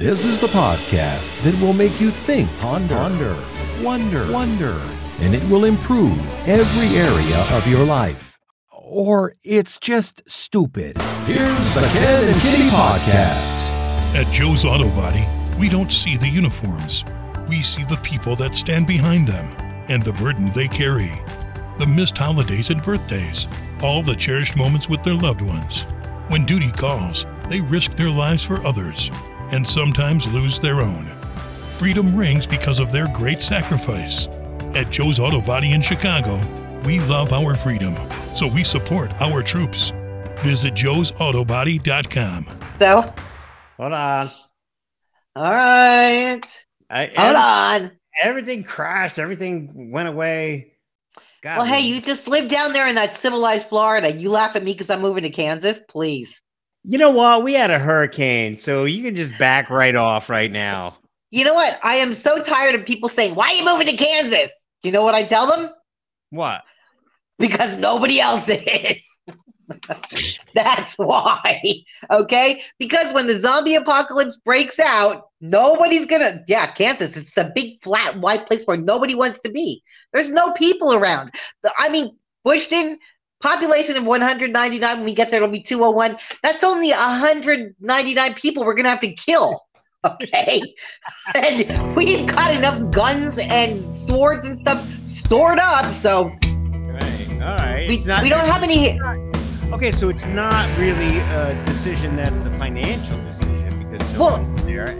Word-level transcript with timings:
This 0.00 0.24
is 0.24 0.38
the 0.38 0.46
podcast 0.46 1.38
that 1.42 1.54
will 1.60 1.74
make 1.74 2.00
you 2.00 2.10
think, 2.10 2.48
ponder, 2.56 2.94
ponder, 2.94 3.44
wonder, 3.82 4.32
wonder, 4.32 4.80
and 5.20 5.34
it 5.34 5.46
will 5.50 5.66
improve 5.66 6.18
every 6.48 6.96
area 6.98 7.36
of 7.50 7.66
your 7.66 7.84
life. 7.84 8.38
Or 8.72 9.34
it's 9.44 9.78
just 9.78 10.22
stupid. 10.26 10.96
Here's 11.26 11.74
the 11.74 11.82
Ken 11.92 12.28
and 12.30 12.40
Kitty 12.40 12.62
Podcast. 12.70 13.68
At 14.14 14.26
Joe's 14.32 14.64
Auto 14.64 14.88
Body, 14.96 15.28
we 15.58 15.68
don't 15.68 15.92
see 15.92 16.16
the 16.16 16.28
uniforms. 16.28 17.04
We 17.46 17.62
see 17.62 17.84
the 17.84 18.00
people 18.02 18.36
that 18.36 18.54
stand 18.54 18.86
behind 18.86 19.28
them 19.28 19.54
and 19.90 20.02
the 20.02 20.14
burden 20.14 20.50
they 20.54 20.68
carry. 20.68 21.12
The 21.76 21.86
missed 21.86 22.16
holidays 22.16 22.70
and 22.70 22.82
birthdays, 22.82 23.46
all 23.82 24.02
the 24.02 24.16
cherished 24.16 24.56
moments 24.56 24.88
with 24.88 25.04
their 25.04 25.12
loved 25.12 25.42
ones. 25.42 25.82
When 26.28 26.46
duty 26.46 26.70
calls, 26.70 27.26
they 27.50 27.60
risk 27.60 27.96
their 27.96 28.08
lives 28.08 28.42
for 28.42 28.64
others 28.66 29.10
and 29.52 29.66
sometimes 29.66 30.30
lose 30.32 30.58
their 30.58 30.80
own. 30.80 31.10
Freedom 31.78 32.14
rings 32.16 32.46
because 32.46 32.78
of 32.78 32.92
their 32.92 33.08
great 33.08 33.40
sacrifice. 33.42 34.26
At 34.74 34.90
Joe's 34.90 35.18
Auto 35.18 35.40
Body 35.40 35.72
in 35.72 35.82
Chicago, 35.82 36.38
we 36.84 37.00
love 37.00 37.32
our 37.32 37.54
freedom, 37.54 37.96
so 38.34 38.46
we 38.46 38.64
support 38.64 39.12
our 39.20 39.42
troops. 39.42 39.92
Visit 40.38 40.74
joesautobody.com. 40.74 42.46
So, 42.78 43.14
Hold 43.78 43.92
on. 43.92 44.30
all 45.36 45.50
right. 45.52 46.40
I, 46.88 47.06
Hold 47.16 47.36
on. 47.36 47.90
Everything 48.22 48.62
crashed. 48.62 49.18
Everything 49.18 49.90
went 49.90 50.08
away. 50.08 50.72
God, 51.42 51.58
Well, 51.58 51.66
hey, 51.66 51.80
you 51.80 52.00
just 52.00 52.28
live 52.28 52.48
down 52.48 52.72
there 52.72 52.86
in 52.86 52.94
that 52.96 53.14
civilized 53.14 53.66
Florida. 53.66 54.12
You 54.14 54.30
laugh 54.30 54.56
at 54.56 54.62
me 54.62 54.72
because 54.72 54.90
I'm 54.90 55.00
moving 55.00 55.22
to 55.22 55.30
Kansas? 55.30 55.80
Please. 55.88 56.40
You 56.82 56.98
know 56.98 57.10
what? 57.10 57.42
We 57.42 57.52
had 57.52 57.70
a 57.70 57.78
hurricane, 57.78 58.56
so 58.56 58.84
you 58.84 59.02
can 59.02 59.14
just 59.14 59.36
back 59.38 59.68
right 59.68 59.94
off 59.94 60.30
right 60.30 60.50
now. 60.50 60.96
You 61.30 61.44
know 61.44 61.54
what? 61.54 61.78
I 61.82 61.96
am 61.96 62.14
so 62.14 62.42
tired 62.42 62.74
of 62.74 62.86
people 62.86 63.08
saying, 63.08 63.34
Why 63.34 63.48
are 63.48 63.54
you 63.54 63.64
moving 63.64 63.86
to 63.86 63.96
Kansas? 63.96 64.50
You 64.82 64.92
know 64.92 65.02
what 65.02 65.14
I 65.14 65.22
tell 65.22 65.46
them? 65.46 65.70
What? 66.30 66.62
Because 67.38 67.76
nobody 67.76 68.20
else 68.20 68.48
is. 68.48 69.18
That's 70.54 70.94
why. 70.94 71.60
Okay? 72.10 72.62
Because 72.78 73.12
when 73.12 73.26
the 73.26 73.38
zombie 73.38 73.74
apocalypse 73.74 74.36
breaks 74.44 74.78
out, 74.78 75.28
nobody's 75.40 76.06
gonna, 76.06 76.42
yeah, 76.48 76.70
Kansas, 76.72 77.16
it's 77.16 77.34
the 77.34 77.52
big 77.54 77.82
flat 77.82 78.18
white 78.18 78.46
place 78.46 78.64
where 78.64 78.76
nobody 78.76 79.14
wants 79.14 79.40
to 79.42 79.50
be. 79.50 79.82
There's 80.12 80.30
no 80.30 80.52
people 80.52 80.92
around. 80.92 81.30
I 81.78 81.88
mean, 81.88 82.16
Bushton, 82.44 82.98
population 83.40 83.96
of 83.96 84.04
199, 84.04 84.96
when 84.96 85.04
we 85.04 85.14
get 85.14 85.30
there, 85.30 85.42
it'll 85.42 85.52
be 85.52 85.60
201. 85.60 86.16
That's 86.42 86.62
only 86.62 86.90
199 86.90 88.34
people 88.34 88.64
we're 88.64 88.74
gonna 88.74 88.90
have 88.90 89.00
to 89.00 89.12
kill. 89.12 89.60
Okay? 90.02 90.62
and 91.34 91.94
we've 91.94 92.26
got 92.26 92.54
enough 92.54 92.90
guns 92.90 93.36
and 93.36 93.78
swords 93.84 94.46
and 94.46 94.58
stuff 94.58 94.82
stored 95.04 95.58
up, 95.58 95.92
so 95.92 96.28
Right. 96.42 97.28
All 97.42 97.56
right. 97.58 97.86
we, 97.86 97.98
not- 98.06 98.22
we 98.22 98.30
don't 98.30 98.46
have 98.46 98.62
any. 98.62 98.98
Okay, 99.74 99.90
so 99.90 100.08
it's 100.08 100.24
not 100.24 100.66
really 100.78 101.18
a 101.18 101.62
decision 101.66 102.16
that's 102.16 102.46
a 102.46 102.50
financial 102.56 103.18
decision 103.24 103.69
Well. 104.20 104.46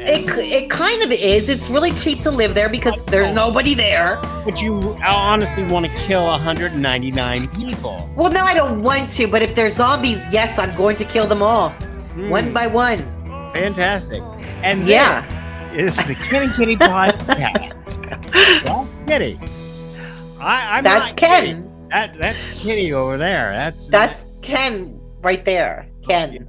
It, 0.03 0.29
it 0.39 0.71
kind 0.71 1.03
of 1.03 1.13
is. 1.13 1.49
It's 1.49 1.71
really 1.71 1.93
cheap 1.93 2.23
to 2.23 2.31
live 2.31 2.55
there 2.55 2.69
because 2.69 2.95
there's 3.07 3.33
nobody 3.33 3.75
there. 3.75 4.19
but 4.45 4.61
you 4.61 4.97
honestly 5.07 5.63
want 5.63 5.87
to 5.87 5.93
kill 5.95 6.25
199 6.27 7.48
people. 7.48 8.11
Well, 8.17 8.31
no, 8.33 8.45
I 8.45 8.53
don't 8.55 8.83
want 8.83 9.09
to, 9.11 9.27
but 9.29 9.41
if 9.43 9.55
they're 9.55 9.71
zombies, 9.71 10.27
yes, 10.31 10.59
I'm 10.59 10.75
going 10.77 10.97
to 10.97 11.05
kill 11.05 11.27
them 11.27 11.43
all, 11.43 11.71
Hmm, 11.71 12.29
one 12.31 12.53
by 12.53 12.67
one. 12.67 12.98
fantastic. 13.55 14.23
And 14.63 14.87
Yeah. 14.87 15.25
is 15.73 15.97
the 15.98 16.17
and 16.35 16.53
Kitty 16.55 16.77
podcast. 16.77 18.03
That's 18.65 18.95
Kitty. 19.07 19.39
I, 20.41 20.79
I'm 20.79 20.85
That's 20.85 21.13
Kitty. 21.13 21.53
Ken. 21.55 21.87
That 21.91 22.19
that's 22.19 22.63
Kitty 22.63 22.92
over 22.92 23.17
there. 23.17 23.53
That's 23.53 23.89
That's 23.89 24.27
Ken 24.42 24.98
right 25.23 25.45
there. 25.45 25.89
Ken. 26.07 26.48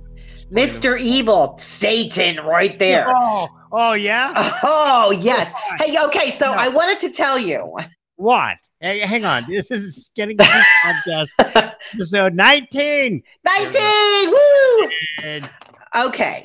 Mr. 0.52 1.00
Evil, 1.00 1.58
Satan 1.60 2.44
right 2.46 2.78
there. 2.78 3.06
Oh, 3.08 3.48
oh 3.72 3.94
yeah. 3.94 4.60
Oh, 4.64 5.12
yes. 5.12 5.52
Oh, 5.56 5.76
hey, 5.80 5.98
okay, 6.06 6.32
so 6.32 6.52
I 6.52 6.68
wanted 6.68 7.00
to 7.00 7.10
tell 7.10 7.40
you. 7.40 7.74
What? 8.18 8.58
Hey, 8.82 9.00
hang 9.00 9.26
on. 9.26 9.46
This 9.50 9.72
is 9.72 10.12
getting 10.16 10.38
podcast 10.38 11.30
episode 11.94 12.36
19. 12.36 13.24
19! 13.46 14.30
Woo! 14.32 14.90
And 15.24 15.50
Okay. 15.96 16.44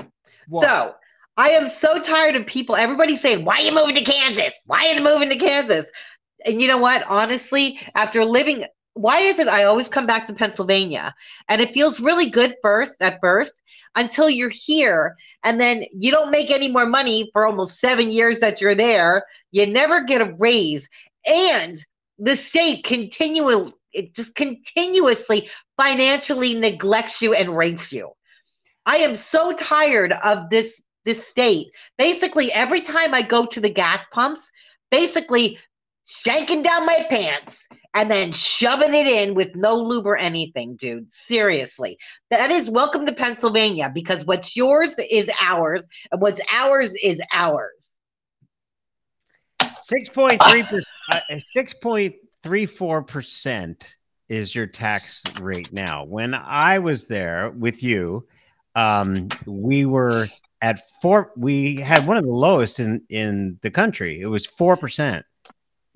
what? 0.48 0.64
So 0.66 0.94
I 1.36 1.50
am 1.50 1.68
so 1.68 2.00
tired 2.00 2.36
of 2.36 2.46
people, 2.46 2.76
everybody 2.76 3.16
saying, 3.16 3.44
Why 3.44 3.56
are 3.56 3.62
you 3.62 3.72
moving 3.74 3.94
to 3.96 4.02
Kansas? 4.04 4.54
Why 4.66 4.86
are 4.88 4.94
you 4.94 5.02
moving 5.02 5.28
to 5.30 5.36
Kansas? 5.36 5.90
And 6.44 6.62
you 6.62 6.68
know 6.68 6.78
what? 6.78 7.04
Honestly, 7.08 7.80
after 7.94 8.24
living, 8.24 8.64
why 8.96 9.18
is 9.18 9.38
it 9.38 9.46
I 9.46 9.64
always 9.64 9.88
come 9.88 10.06
back 10.06 10.26
to 10.26 10.32
Pennsylvania? 10.32 11.14
And 11.48 11.60
it 11.60 11.74
feels 11.74 12.00
really 12.00 12.30
good 12.30 12.56
first 12.62 12.96
at 13.00 13.20
first 13.20 13.62
until 13.94 14.30
you're 14.30 14.48
here. 14.48 15.16
And 15.44 15.60
then 15.60 15.84
you 15.92 16.10
don't 16.10 16.30
make 16.30 16.50
any 16.50 16.70
more 16.70 16.86
money 16.86 17.28
for 17.32 17.46
almost 17.46 17.78
seven 17.78 18.10
years 18.10 18.40
that 18.40 18.60
you're 18.60 18.74
there. 18.74 19.24
You 19.52 19.66
never 19.66 20.02
get 20.02 20.22
a 20.22 20.34
raise. 20.38 20.88
And 21.26 21.76
the 22.18 22.36
state 22.36 22.84
continually, 22.84 23.74
it 23.92 24.14
just 24.14 24.34
continuously 24.34 25.50
financially 25.76 26.54
neglects 26.54 27.20
you 27.20 27.34
and 27.34 27.54
rapes 27.56 27.92
you. 27.92 28.12
I 28.86 28.96
am 28.98 29.16
so 29.16 29.52
tired 29.52 30.12
of 30.12 30.48
this 30.48 30.82
this 31.04 31.24
state. 31.26 31.68
Basically, 31.98 32.52
every 32.52 32.80
time 32.80 33.14
I 33.14 33.22
go 33.22 33.46
to 33.46 33.60
the 33.60 33.70
gas 33.70 34.06
pumps, 34.10 34.50
basically 34.90 35.58
shanking 36.06 36.62
down 36.62 36.86
my 36.86 37.04
pants 37.08 37.66
and 37.94 38.10
then 38.10 38.32
shoving 38.32 38.94
it 38.94 39.06
in 39.06 39.34
with 39.34 39.54
no 39.56 39.76
lube 39.76 40.06
or 40.06 40.16
anything, 40.16 40.76
dude. 40.76 41.10
Seriously. 41.10 41.98
That 42.30 42.50
is 42.50 42.70
welcome 42.70 43.04
to 43.06 43.12
Pennsylvania 43.12 43.90
because 43.92 44.24
what's 44.24 44.56
yours 44.56 44.94
is 45.10 45.28
ours 45.40 45.86
and 46.12 46.20
what's 46.20 46.40
ours 46.52 46.94
is 47.02 47.20
ours. 47.32 47.90
6.3 49.60 50.82
uh, 51.12 51.20
6.34% 51.30 53.94
is 54.28 54.54
your 54.54 54.66
tax 54.66 55.22
rate 55.40 55.72
now. 55.72 56.04
When 56.04 56.34
I 56.34 56.80
was 56.80 57.06
there 57.06 57.50
with 57.50 57.82
you, 57.82 58.26
um, 58.74 59.28
we 59.46 59.86
were 59.86 60.28
at 60.60 60.80
four 61.00 61.32
we 61.36 61.76
had 61.76 62.06
one 62.06 62.16
of 62.16 62.24
the 62.24 62.32
lowest 62.32 62.80
in 62.80 63.02
in 63.08 63.58
the 63.62 63.70
country. 63.70 64.20
It 64.20 64.26
was 64.26 64.46
4%. 64.46 65.22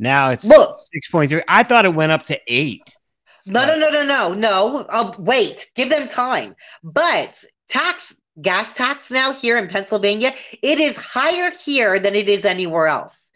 Now 0.01 0.31
it's 0.31 0.47
Look. 0.47 0.79
6.3. 1.13 1.43
I 1.47 1.63
thought 1.63 1.85
it 1.85 1.95
went 1.95 2.11
up 2.11 2.25
to 2.25 2.41
8. 2.49 2.97
No, 3.47 3.67
no, 3.67 3.79
no, 3.79 3.91
no, 3.91 4.03
no, 4.03 4.35
no. 4.35 4.87
Oh, 4.91 5.15
wait, 5.19 5.71
give 5.75 5.91
them 5.91 6.09
time. 6.09 6.57
But 6.83 7.43
tax, 7.69 8.15
gas 8.41 8.75
tax 8.75 9.11
now 9.11 9.33
here 9.33 9.59
in 9.59 9.69
Pennsylvania, 9.69 10.35
it 10.63 10.81
is 10.81 10.97
higher 10.97 11.51
here 11.51 11.99
than 11.99 12.15
it 12.15 12.29
is 12.29 12.45
anywhere 12.45 12.87
else. 12.87 13.31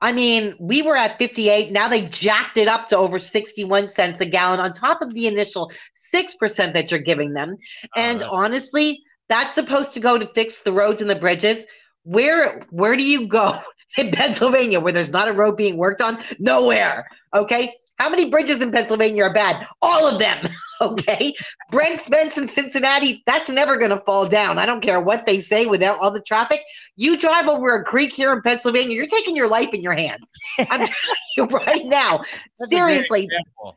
I 0.00 0.12
mean, 0.12 0.54
we 0.60 0.82
were 0.82 0.96
at 0.96 1.18
58. 1.18 1.72
Now 1.72 1.88
they 1.88 2.02
jacked 2.02 2.58
it 2.58 2.68
up 2.68 2.88
to 2.88 2.96
over 2.96 3.18
61 3.18 3.88
cents 3.88 4.20
a 4.20 4.26
gallon 4.26 4.60
on 4.60 4.72
top 4.72 5.02
of 5.02 5.14
the 5.14 5.26
initial 5.26 5.72
6% 6.14 6.74
that 6.74 6.90
you're 6.90 7.00
giving 7.00 7.32
them. 7.32 7.56
Ah, 7.84 7.88
and 7.96 8.20
that's- 8.20 8.30
honestly, 8.32 9.02
that's 9.28 9.54
supposed 9.54 9.94
to 9.94 10.00
go 10.00 10.18
to 10.18 10.26
fix 10.34 10.60
the 10.60 10.72
roads 10.72 11.00
and 11.00 11.10
the 11.10 11.16
bridges. 11.16 11.64
Where 12.02 12.60
where 12.70 12.96
do 12.96 13.02
you 13.02 13.26
go 13.26 13.58
in 13.96 14.10
Pennsylvania 14.10 14.80
where 14.80 14.92
there's 14.92 15.10
not 15.10 15.28
a 15.28 15.32
road 15.32 15.56
being 15.56 15.76
worked 15.76 16.00
on? 16.00 16.18
Nowhere. 16.38 17.08
Okay. 17.34 17.74
How 17.98 18.10
many 18.10 18.28
bridges 18.28 18.60
in 18.60 18.72
Pennsylvania 18.72 19.24
are 19.24 19.32
bad? 19.32 19.66
All 19.82 20.06
of 20.06 20.18
them. 20.18 20.48
Okay. 20.80 21.32
Brent 21.70 22.00
Spence 22.00 22.36
in 22.36 22.48
Cincinnati, 22.48 23.22
that's 23.26 23.48
never 23.48 23.76
going 23.76 23.92
to 23.92 23.98
fall 23.98 24.26
down. 24.26 24.58
I 24.58 24.66
don't 24.66 24.80
care 24.80 25.00
what 25.00 25.24
they 25.24 25.38
say 25.38 25.66
without 25.66 26.00
all 26.00 26.10
the 26.10 26.20
traffic. 26.20 26.62
You 26.96 27.16
drive 27.16 27.46
over 27.46 27.76
a 27.76 27.84
creek 27.84 28.12
here 28.12 28.32
in 28.32 28.42
Pennsylvania, 28.42 28.96
you're 28.96 29.06
taking 29.06 29.36
your 29.36 29.48
life 29.48 29.72
in 29.72 29.82
your 29.82 29.94
hands. 29.94 30.30
I'm 30.58 30.66
telling 30.68 30.88
you 31.36 31.44
right 31.44 31.86
now. 31.86 32.18
That's 32.58 32.70
Seriously. 32.70 33.28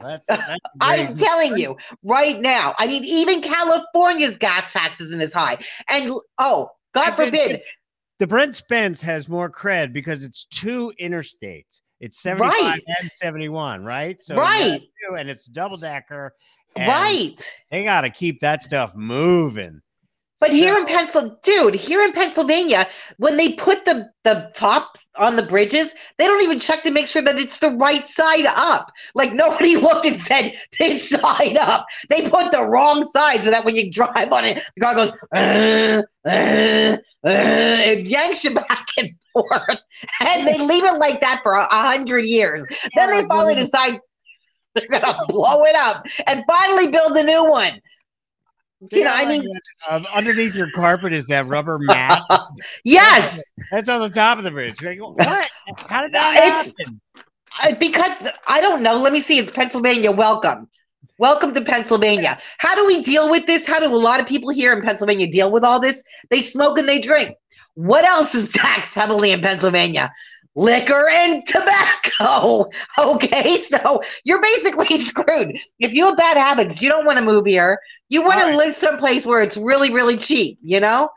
That's, 0.01 0.27
that's 0.27 0.59
I'm 0.81 1.15
telling 1.15 1.57
you 1.57 1.77
right 2.03 2.41
now. 2.41 2.73
I 2.79 2.87
mean, 2.87 3.05
even 3.05 3.41
California's 3.41 4.39
gas 4.39 4.73
tax 4.73 4.99
isn't 4.99 5.21
as 5.21 5.31
high. 5.31 5.59
And 5.87 6.11
oh, 6.39 6.71
God 6.93 7.11
forbid, 7.11 7.61
the 8.19 8.27
Brent 8.27 8.55
Spence 8.55 9.01
has 9.01 9.27
more 9.29 9.49
cred 9.49 9.93
because 9.93 10.23
it's 10.23 10.45
two 10.45 10.91
interstates. 10.99 11.81
It's 11.99 12.19
75 12.19 12.51
Right. 12.51 12.81
and 13.01 13.11
71, 13.11 13.83
right? 13.83 14.21
So 14.21 14.35
Right. 14.37 14.81
two, 15.07 15.15
and 15.15 15.29
it's 15.29 15.45
double 15.45 15.77
decker. 15.77 16.33
right. 16.77 17.35
They 17.71 17.83
got 17.83 18.01
to 18.01 18.09
keep 18.11 18.39
that 18.41 18.61
stuff 18.61 18.93
moving. 18.95 19.81
But 20.39 20.51
here 20.51 20.75
in 20.77 20.87
So- 20.87 20.93
Pennsylvania, 20.95 21.37
dude, 21.43 21.75
here 21.75 22.03
in 22.03 22.13
Pennsylvania, 22.13 22.87
when 23.17 23.37
they 23.37 23.53
put 23.53 23.85
the 23.85 24.09
the 24.23 24.51
top 24.53 24.97
on 25.15 25.35
the 25.37 25.41
bridges, 25.43 25.93
they 26.17 26.27
don't 26.27 26.43
even 26.43 26.59
check 26.59 26.83
to 26.83 26.91
make 26.91 27.07
sure 27.07 27.21
that 27.21 27.39
it's 27.39 27.59
the 27.59 27.71
right 27.71 28.05
side 28.05 28.45
up. 28.45 28.91
Like 29.15 29.33
nobody 29.33 29.75
looked 29.87 30.05
and 30.05 30.21
said 30.21 30.53
this 30.77 31.09
side 31.09 31.57
up. 31.57 31.87
They 32.09 32.29
put 32.29 32.51
the 32.51 32.63
wrong 32.65 33.03
side 33.03 33.43
so 33.43 33.51
that 33.51 33.65
when 33.65 33.75
you 33.75 33.89
drive 33.91 34.31
on 34.31 34.45
it, 34.45 34.63
the 34.75 34.81
car 34.81 34.95
goes 34.95 35.13
uh, 35.33 36.03
uh, 36.27 36.29
uh, 36.29 36.97
it 37.23 38.05
yanks 38.05 38.43
you 38.43 38.53
back 38.67 38.87
and 38.97 39.09
forth, 39.33 39.79
and 40.21 40.47
they 40.47 40.59
leave 40.59 40.83
it 40.83 40.97
like 40.99 41.21
that 41.21 41.39
for 41.41 41.53
a, 41.53 41.63
a 41.63 41.81
hundred 41.81 42.25
years. 42.25 42.65
then 42.95 43.11
they 43.11 43.25
finally 43.27 43.55
decide 43.55 43.99
they're 44.75 44.87
gonna 44.89 45.17
blow 45.29 45.63
it 45.63 45.75
up 45.75 46.05
and 46.27 46.43
finally 46.47 46.91
build 46.91 47.15
a 47.17 47.23
new 47.23 47.49
one. 47.49 47.81
You 48.91 49.03
know, 49.03 49.11
I 49.13 49.25
mean, 49.27 49.43
um, 49.89 50.05
underneath 50.13 50.53
your 50.55 50.69
carpet 50.71 51.11
is 51.13 51.25
that 51.27 51.47
rubber 51.47 51.79
mat. 51.81 52.21
yes. 52.83 53.41
That's 53.71 53.89
on 53.89 54.01
the 54.01 54.09
top 54.09 54.37
of 54.37 54.43
the 54.43 54.51
bridge. 54.51 54.81
Like, 54.81 54.99
what? 54.99 55.49
How 55.77 56.01
did 56.01 56.13
that 56.13 56.35
It's- 56.37 56.73
happen? 56.79 57.01
I- 57.59 57.73
because 57.73 58.15
I 58.47 58.61
don't 58.61 58.83
know. 58.83 58.99
Let 59.01 59.13
me 59.13 59.19
see. 59.19 59.39
It's 59.39 59.49
Pennsylvania. 59.49 60.11
Welcome. 60.11 60.69
Welcome 61.17 61.53
to 61.55 61.61
Pennsylvania. 61.61 62.37
How 62.59 62.75
do 62.75 62.85
we 62.85 63.01
deal 63.01 63.31
with 63.31 63.47
this? 63.47 63.65
How 63.65 63.79
do 63.79 63.87
a 63.93 63.97
lot 63.97 64.19
of 64.19 64.27
people 64.27 64.51
here 64.51 64.71
in 64.73 64.83
Pennsylvania 64.83 65.25
deal 65.25 65.51
with 65.51 65.63
all 65.63 65.79
this? 65.79 66.03
They 66.29 66.41
smoke 66.41 66.77
and 66.77 66.87
they 66.87 66.99
drink. 66.99 67.35
What 67.73 68.05
else 68.05 68.35
is 68.35 68.51
taxed 68.51 68.93
heavily 68.93 69.31
in 69.31 69.41
Pennsylvania? 69.41 70.11
Liquor 70.57 71.07
and 71.09 71.45
tobacco. 71.47 72.65
Okay, 72.99 73.59
so 73.59 74.01
you're 74.23 74.41
basically 74.41 74.97
screwed. 75.09 75.59
If 75.79 75.93
you 75.93 76.07
have 76.07 76.17
bad 76.17 76.35
habits, 76.35 76.81
you 76.81 76.89
don't 76.89 77.05
want 77.05 77.19
to 77.19 77.23
move 77.23 77.45
here. 77.45 77.79
You 78.09 78.23
want 78.23 78.41
to 78.41 78.57
live 78.57 78.73
someplace 78.73 79.23
where 79.23 79.41
it's 79.41 79.55
really, 79.55 79.93
really 79.93 80.17
cheap, 80.17 80.57
you 80.63 80.79
know? 80.79 81.09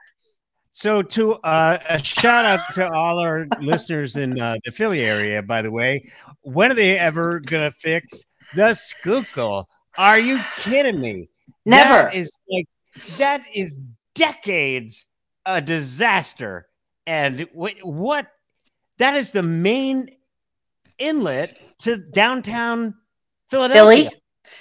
So, 0.72 1.00
to 1.02 1.34
uh, 1.36 1.78
a 1.88 2.02
shout 2.04 2.44
out 2.44 2.60
to 2.74 2.86
all 2.92 3.18
our 3.18 3.46
listeners 3.60 4.16
in 4.16 4.38
uh, 4.38 4.56
the 4.64 4.72
Philly 4.72 5.00
area, 5.00 5.42
by 5.42 5.62
the 5.62 5.70
way. 5.70 6.04
When 6.42 6.70
are 6.70 6.74
they 6.74 6.98
ever 6.98 7.40
gonna 7.40 7.72
fix 7.72 8.24
the 8.54 8.74
Schuylkill? 8.74 9.68
Are 9.96 10.18
you 10.18 10.38
kidding 10.54 11.00
me? 11.00 11.28
Never. 11.64 12.10
That 12.10 12.14
is 12.14 12.40
like 12.50 12.66
that 13.16 13.42
is 13.54 13.80
decades 14.14 15.06
a 15.46 15.62
disaster. 15.62 16.66
And 17.06 17.48
what 17.52 17.74
what 17.82 18.30
that 19.00 19.16
is 19.16 19.32
the 19.32 19.42
main 19.42 20.08
inlet 20.98 21.58
to 21.80 21.96
downtown 21.96 22.94
Philadelphia. 23.50 24.10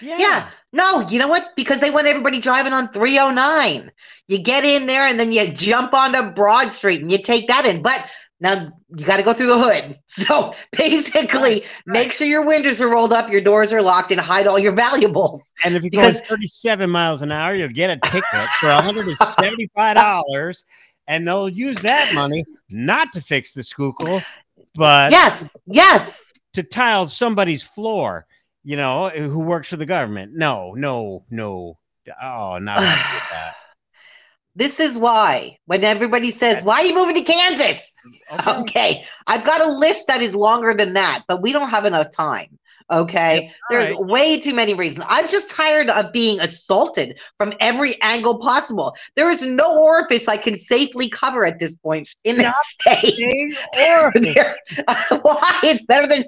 Yeah. 0.01 0.18
Yeah. 0.18 0.50
No, 0.71 1.01
you 1.01 1.19
know 1.19 1.27
what? 1.27 1.50
Because 1.56 1.80
they 1.80 1.91
want 1.91 2.07
everybody 2.07 2.39
driving 2.39 2.74
on 2.74 2.91
309. 2.94 3.91
You 4.27 4.38
get 4.38 4.63
in 4.63 4.86
there 4.86 5.07
and 5.07 5.19
then 5.19 5.31
you 5.31 5.47
jump 5.50 5.94
onto 5.94 6.21
Broad 6.31 6.71
Street 6.71 7.01
and 7.01 7.12
you 7.12 7.21
take 7.21 7.47
that 7.47 7.65
in. 7.65 7.81
But 7.81 8.06
now 8.39 8.71
you 8.95 9.06
got 9.06 9.18
to 9.18 9.24
go 9.24 9.33
through 9.33 9.47
the 9.47 9.57
hood. 9.57 10.00
So 10.07 10.53
basically, 10.71 11.65
make 11.86 12.13
sure 12.13 12.27
your 12.27 12.45
windows 12.45 12.80
are 12.81 12.89
rolled 12.89 13.13
up, 13.13 13.31
your 13.31 13.41
doors 13.41 13.71
are 13.74 13.81
locked, 13.81 14.12
and 14.12 14.19
hide 14.21 14.47
all 14.47 14.59
your 14.59 14.71
valuables. 14.74 15.53
And 15.63 15.75
if 15.75 15.83
you 15.83 15.89
go 15.89 16.00
Because- 16.00 16.21
37 16.21 16.89
miles 16.89 17.21
an 17.21 17.31
hour, 17.31 17.56
you'll 17.56 17.69
get 17.69 17.89
a 17.89 17.97
ticket 18.09 18.24
for 18.59 18.68
$175. 18.68 20.63
And 21.10 21.28
they'll 21.28 21.50
use 21.50 21.78
that 21.80 22.14
money 22.14 22.46
not 22.70 23.12
to 23.14 23.22
fix 23.22 23.54
the 23.54 23.64
Schuylkill, 23.64 24.22
but 24.76 25.12
Yes, 25.12 25.50
yes. 25.66 26.32
to 26.54 26.62
tile 26.62 27.08
somebody's 27.08 27.64
floor, 27.64 28.28
you 28.64 28.78
know, 28.78 29.10
who 29.10 29.40
works 29.40 29.70
for 29.70 29.78
the 29.78 29.88
government. 29.88 30.34
No, 30.36 30.74
no, 30.76 31.26
no. 31.32 31.80
Oh, 32.22 32.60
not 32.60 32.80
that. 33.32 33.56
This 34.56 34.80
is 34.80 34.98
why 34.98 35.58
when 35.66 35.84
everybody 35.84 36.30
says, 36.30 36.64
Why 36.64 36.82
are 36.82 36.86
you 36.86 36.94
moving 36.94 37.16
to 37.16 37.24
Kansas? 37.24 37.96
Okay. 38.32 38.60
Okay, 38.62 39.06
I've 39.26 39.44
got 39.44 39.62
a 39.62 39.72
list 39.72 40.08
that 40.08 40.22
is 40.22 40.36
longer 40.36 40.76
than 40.76 40.94
that, 40.94 41.24
but 41.28 41.42
we 41.42 41.52
don't 41.52 41.70
have 41.70 41.86
enough 41.86 42.12
time. 42.12 42.59
Okay, 42.91 43.51
there's 43.69 43.91
right. 43.91 44.06
way 44.06 44.39
too 44.39 44.53
many 44.53 44.74
reasons. 44.74 45.06
I'm 45.07 45.27
just 45.30 45.50
tired 45.51 45.89
of 45.91 46.12
being 46.12 46.39
assaulted 46.39 47.19
from 47.38 47.53
every 47.59 48.01
angle 48.01 48.39
possible. 48.39 48.95
There 49.15 49.30
is 49.30 49.45
no 49.45 49.83
orifice 49.83 50.27
I 50.27 50.38
can 50.38 50.57
safely 50.57 51.07
cover 51.07 51.45
at 51.45 51.59
this 51.59 51.75
point 51.75 52.07
in 52.24 52.38
the 52.38 52.53
state. 52.80 53.56
Orifice. 53.77 54.38
Why? 55.21 55.59
It's 55.63 55.86
better 55.86 56.07
than. 56.07 56.24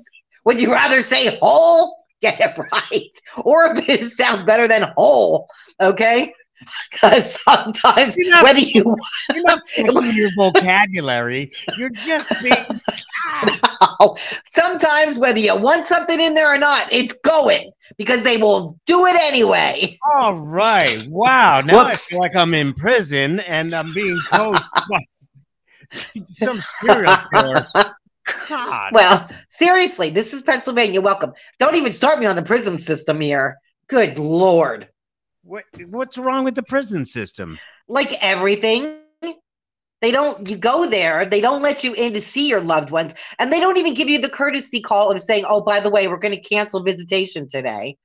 Would 0.45 0.59
you 0.59 0.71
rather 0.71 1.01
say 1.01 1.37
hole? 1.37 1.97
Get 2.21 2.39
it 2.39 2.55
right. 2.71 3.45
Orifice 3.45 4.15
sounds 4.15 4.45
better 4.45 4.67
than 4.67 4.91
hole. 4.95 5.49
Okay, 5.81 6.31
because 6.91 7.39
sometimes 7.43 8.15
not- 8.17 8.43
whether 8.43 8.59
you 8.59 8.83
You're 9.33 9.43
not 9.43 9.59
fixing 9.67 10.13
your 10.13 10.29
vocabulary. 10.37 11.51
You're 11.77 11.89
just 11.89 12.29
being. 12.41 12.65
sometimes 14.47 15.17
whether 15.17 15.39
you 15.39 15.55
want 15.55 15.85
something 15.85 16.19
in 16.19 16.33
there 16.33 16.53
or 16.53 16.57
not, 16.57 16.91
it's 16.91 17.13
going 17.23 17.71
because 17.97 18.23
they 18.23 18.37
will 18.37 18.79
do 18.85 19.05
it 19.05 19.15
anyway. 19.15 19.97
All 20.15 20.39
right. 20.39 21.05
Wow. 21.07 21.61
Now 21.61 21.79
I 21.85 21.95
feel 21.95 22.19
like 22.19 22.35
I'm 22.35 22.53
in 22.53 22.73
prison 22.73 23.39
and 23.41 23.75
I'm 23.75 23.93
being 23.93 24.19
coached 24.27 24.63
by 24.89 24.99
some 26.25 26.61
serial 26.83 27.17
killer. 27.33 27.67
God. 28.47 28.93
Well, 28.93 29.29
seriously, 29.49 30.09
this 30.09 30.33
is 30.33 30.41
Pennsylvania. 30.41 31.01
Welcome. 31.01 31.33
Don't 31.59 31.75
even 31.75 31.91
start 31.91 32.19
me 32.19 32.25
on 32.25 32.35
the 32.35 32.43
prison 32.43 32.77
system 32.79 33.19
here. 33.19 33.57
Good 33.87 34.19
lord. 34.19 34.87
What, 35.43 35.63
what's 35.89 36.17
wrong 36.17 36.43
with 36.43 36.55
the 36.55 36.63
prison 36.63 37.05
system? 37.05 37.57
Like 37.87 38.13
everything. 38.21 38.97
They 40.01 40.11
don't, 40.11 40.49
you 40.49 40.57
go 40.57 40.89
there, 40.89 41.25
they 41.25 41.41
don't 41.41 41.61
let 41.61 41.83
you 41.83 41.93
in 41.93 42.13
to 42.13 42.21
see 42.21 42.47
your 42.47 42.61
loved 42.61 42.89
ones, 42.89 43.13
and 43.37 43.53
they 43.53 43.59
don't 43.59 43.77
even 43.77 43.93
give 43.93 44.09
you 44.09 44.19
the 44.19 44.29
courtesy 44.29 44.81
call 44.81 45.11
of 45.11 45.21
saying, 45.21 45.45
oh, 45.47 45.61
by 45.61 45.79
the 45.79 45.91
way, 45.91 46.07
we're 46.07 46.17
going 46.17 46.33
to 46.33 46.41
cancel 46.41 46.81
visitation 46.81 47.47
today. 47.47 47.97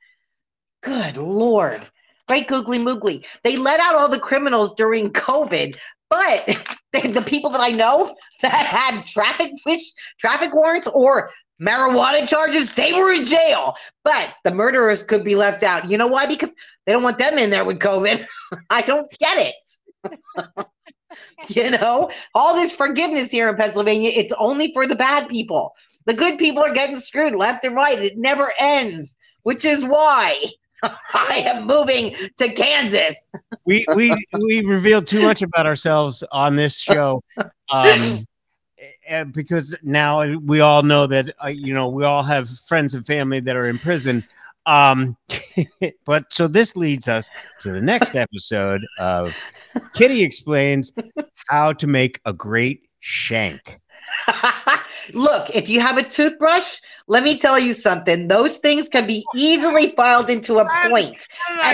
Good 0.82 1.16
Lord. 1.16 1.80
Right, 2.28 2.46
Googly 2.46 2.78
Moogly. 2.78 3.24
They 3.44 3.56
let 3.56 3.80
out 3.80 3.94
all 3.94 4.08
the 4.08 4.18
criminals 4.18 4.74
during 4.74 5.10
COVID, 5.10 5.76
but 6.10 6.46
the, 6.92 7.24
people 7.26 7.50
that 7.50 7.60
I 7.60 7.70
know 7.70 8.14
that 8.42 8.52
had 8.52 9.04
traffic 9.06 9.52
wish, 9.64 9.92
traffic 10.18 10.52
warrants 10.52 10.88
or 10.92 11.30
marijuana 11.60 12.28
charges, 12.28 12.72
they 12.74 12.92
were 12.92 13.12
in 13.12 13.24
jail. 13.24 13.74
But 14.04 14.34
the 14.44 14.52
murderers 14.52 15.02
could 15.02 15.24
be 15.24 15.36
left 15.36 15.62
out. 15.62 15.90
You 15.90 15.98
know 15.98 16.06
why? 16.06 16.26
Because 16.26 16.50
they 16.84 16.92
don't 16.92 17.02
want 17.02 17.18
them 17.18 17.38
in 17.38 17.50
there 17.50 17.64
with 17.64 17.78
COVID. 17.78 18.26
I 18.70 18.82
don't 18.82 19.10
get 19.18 19.54
it. 19.54 20.66
you 21.48 21.70
know, 21.70 22.10
all 22.34 22.54
this 22.54 22.74
forgiveness 22.74 23.30
here 23.30 23.48
in 23.48 23.56
Pennsylvania, 23.56 24.12
it's 24.14 24.32
only 24.38 24.72
for 24.72 24.86
the 24.86 24.96
bad 24.96 25.28
people. 25.28 25.74
The 26.04 26.14
good 26.14 26.38
people 26.38 26.62
are 26.62 26.72
getting 26.72 26.96
screwed 26.96 27.34
left 27.34 27.64
and 27.64 27.74
right. 27.74 27.98
It 27.98 28.16
never 28.16 28.52
ends, 28.60 29.16
which 29.42 29.64
is 29.64 29.84
why 29.84 30.44
I 30.82 31.42
am 31.46 31.66
moving 31.66 32.14
to 32.38 32.48
Kansas. 32.48 33.16
We 33.64 33.84
we 33.94 34.14
we 34.32 34.64
revealed 34.64 35.08
too 35.08 35.22
much 35.22 35.42
about 35.42 35.66
ourselves 35.66 36.22
on 36.30 36.56
this 36.56 36.78
show. 36.78 37.22
Um 37.72 38.24
because 39.32 39.76
now 39.82 40.36
we 40.38 40.60
all 40.60 40.82
know 40.82 41.06
that 41.06 41.34
uh, 41.42 41.48
you 41.48 41.72
know 41.72 41.88
we 41.88 42.04
all 42.04 42.22
have 42.22 42.48
friends 42.48 42.94
and 42.94 43.06
family 43.06 43.40
that 43.40 43.56
are 43.56 43.66
in 43.66 43.78
prison 43.78 44.24
um 44.66 45.16
but 46.04 46.32
so 46.32 46.48
this 46.48 46.76
leads 46.76 47.08
us 47.08 47.28
to 47.60 47.70
the 47.70 47.80
next 47.80 48.14
episode 48.16 48.82
of 48.98 49.34
kitty 49.94 50.22
explains 50.22 50.92
how 51.48 51.72
to 51.72 51.86
make 51.86 52.20
a 52.24 52.32
great 52.32 52.88
shank 53.00 53.80
Look, 55.12 55.50
if 55.54 55.68
you 55.68 55.80
have 55.80 55.98
a 55.98 56.02
toothbrush, 56.02 56.78
let 57.08 57.22
me 57.22 57.38
tell 57.38 57.58
you 57.58 57.72
something. 57.72 58.28
Those 58.28 58.56
things 58.58 58.88
can 58.88 59.06
be 59.06 59.24
easily 59.34 59.92
filed 59.96 60.30
into 60.30 60.58
a 60.58 60.64
point. 60.88 61.16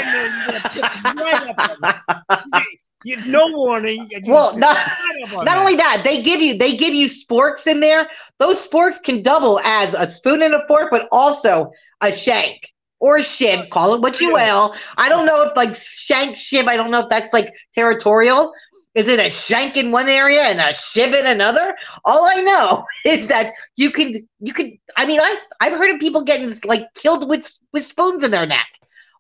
you 3.05 3.17
no 3.27 3.51
warning 3.53 4.07
you 4.11 4.21
Well, 4.27 4.57
not- 4.57 4.77
right 4.77 5.23
up 5.25 5.39
on 5.39 5.45
Not 5.45 5.55
that. 5.55 5.59
only 5.59 5.77
that, 5.77 6.03
they 6.05 6.23
give 6.23 6.41
you 6.41 6.57
they 6.57 6.77
give 6.77 6.95
you 6.95 7.09
sporks 7.09 7.67
in 7.67 7.81
there. 7.81 8.09
Those 8.39 8.67
sporks 8.67 9.03
can 9.03 9.23
double 9.23 9.59
as 9.61 9.95
a 9.95 10.07
spoon 10.07 10.43
and 10.43 10.55
a 10.55 10.65
fork, 10.69 10.89
but 10.91 11.09
also 11.11 11.73
a 12.01 12.13
shank 12.13 12.73
or 13.01 13.17
a 13.17 13.23
shiv. 13.23 13.69
Call 13.71 13.95
it 13.95 14.01
what 14.01 14.21
you 14.21 14.33
will. 14.33 14.75
I 14.97 15.09
don't 15.09 15.27
know 15.27 15.43
if 15.47 15.57
like 15.57 15.75
shank 15.75 16.37
shiv. 16.37 16.69
I 16.69 16.77
don't 16.77 16.91
know 16.93 17.01
if 17.01 17.09
that's 17.09 17.33
like 17.33 17.53
territorial. 17.75 18.53
Is 18.95 19.09
it 19.09 19.19
a 19.19 19.31
shank 19.31 19.77
in 19.77 19.91
one 19.91 20.09
area 20.09 20.43
and 20.43 20.61
a 20.61 20.75
shiv 20.75 21.15
in 21.15 21.27
another? 21.27 21.75
All 22.05 22.25
I 22.27 22.43
know 22.43 22.85
is 23.05 23.29
that 23.29 23.53
you 23.77 23.91
can 23.91 24.29
you 24.41 24.53
can. 24.53 24.79
I 24.97 25.07
mean, 25.07 25.21
I've 25.21 25.39
I've 25.61 25.73
heard 25.73 25.91
of 25.91 26.01
people 26.01 26.23
getting 26.25 26.53
like 26.65 26.93
killed 26.95 27.29
with 27.29 27.51
with 27.73 27.85
spoons 27.85 28.23
in 28.23 28.31
their 28.31 28.47
neck. 28.47 28.69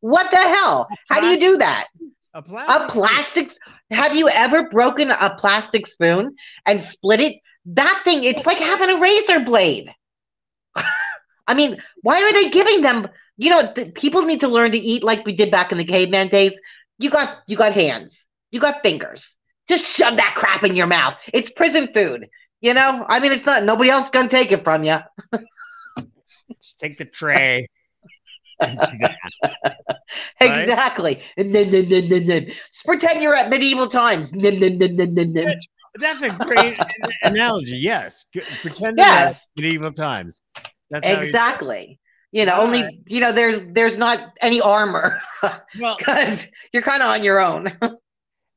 What 0.00 0.30
the 0.30 0.36
hell? 0.36 0.88
How 1.08 1.20
do 1.20 1.28
you 1.28 1.38
do 1.38 1.58
that? 1.58 1.86
a 2.34 2.42
plastic. 2.42 2.88
A 2.88 2.92
plastic. 2.92 3.50
Have 3.90 4.16
you 4.16 4.28
ever 4.28 4.68
broken 4.68 5.10
a 5.10 5.36
plastic 5.38 5.86
spoon 5.86 6.36
and 6.66 6.80
split 6.80 7.20
it? 7.20 7.36
That 7.66 8.00
thing, 8.04 8.24
it's 8.24 8.46
like 8.46 8.58
having 8.58 8.90
a 8.90 8.98
razor 8.98 9.40
blade. 9.40 9.92
I 11.46 11.54
mean, 11.54 11.80
why 12.02 12.22
are 12.22 12.32
they 12.32 12.50
giving 12.50 12.82
them? 12.82 13.08
You 13.36 13.50
know, 13.50 13.72
th- 13.72 13.94
people 13.94 14.22
need 14.22 14.40
to 14.40 14.48
learn 14.48 14.72
to 14.72 14.78
eat 14.78 15.04
like 15.04 15.24
we 15.24 15.34
did 15.34 15.50
back 15.50 15.72
in 15.72 15.78
the 15.78 15.84
caveman 15.84 16.28
days. 16.28 16.58
You 16.98 17.10
got 17.10 17.38
you 17.46 17.56
got 17.56 17.72
hands. 17.72 18.26
You 18.50 18.60
got 18.60 18.82
fingers. 18.82 19.36
Just 19.68 19.96
shove 19.96 20.16
that 20.16 20.34
crap 20.36 20.64
in 20.64 20.74
your 20.76 20.86
mouth. 20.86 21.16
It's 21.32 21.50
prison 21.50 21.88
food. 21.88 22.28
You 22.60 22.74
know, 22.74 23.04
I 23.08 23.20
mean, 23.20 23.32
it's 23.32 23.46
not 23.46 23.64
nobody 23.64 23.90
else 23.90 24.10
gonna 24.10 24.28
take 24.28 24.52
it 24.52 24.64
from 24.64 24.84
you. 24.84 24.98
Just 26.60 26.78
take 26.78 26.98
the 26.98 27.04
tray. 27.04 27.68
Right? 30.40 30.62
exactly. 30.62 31.20
And 31.36 31.54
then, 31.54 31.70
then, 31.70 31.88
then, 31.88 32.08
then, 32.08 32.26
then. 32.26 32.46
Just 32.46 32.84
pretend 32.84 33.22
you're 33.22 33.34
at 33.34 33.48
medieval 33.48 33.86
times. 33.86 34.30
Then. 34.30 35.56
That's 36.00 36.22
a 36.22 36.30
great 36.30 36.78
analogy. 37.22 37.76
Yes, 37.76 38.24
pretend 38.60 38.98
Yes. 38.98 39.48
medieval 39.56 39.92
times. 39.92 40.40
That's 40.90 41.06
Exactly. 41.06 41.98
You 42.30 42.46
know, 42.46 42.54
All 42.54 42.62
only 42.62 42.82
right. 42.82 42.94
you 43.06 43.20
know, 43.20 43.30
there's 43.32 43.62
there's 43.66 43.98
not 43.98 44.32
any 44.40 44.60
armor 44.60 45.20
Well, 45.78 45.96
because 45.98 46.48
you're 46.72 46.82
kind 46.82 47.02
of 47.02 47.08
on 47.10 47.22
your 47.24 47.40
own. 47.40 47.76